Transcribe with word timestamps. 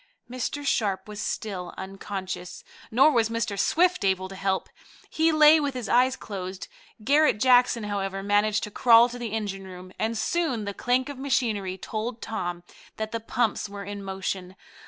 Mr. 0.27 0.65
Sharp 0.65 1.07
was 1.07 1.21
still 1.21 1.75
unconscious, 1.77 2.63
nor 2.89 3.11
was 3.11 3.29
Mr. 3.29 3.55
Swift 3.55 4.03
able 4.03 4.27
to 4.27 4.33
help. 4.35 4.67
He 5.11 5.31
lay 5.31 5.59
with 5.59 5.75
his 5.75 5.87
eyes 5.87 6.15
closed. 6.15 6.67
Garret 7.03 7.39
Jackson, 7.39 7.83
however, 7.83 8.23
managed 8.23 8.63
to 8.63 8.71
crawl 8.71 9.09
to 9.09 9.19
the 9.19 9.31
engine 9.33 9.67
room, 9.67 9.91
and 9.99 10.17
soon 10.17 10.65
the 10.65 10.73
clank 10.73 11.07
of 11.07 11.19
machinery 11.19 11.77
told 11.77 12.19
Tom 12.19 12.63
that 12.97 13.11
the 13.11 13.19
pumps 13.19 13.69
were 13.69 13.83
in 13.83 14.03
motion. 14.03 14.55